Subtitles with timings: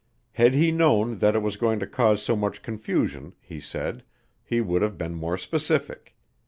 [0.31, 4.01] Had he known that it was going to cause so much confusion, he said,
[4.43, 6.15] he would have been more specific.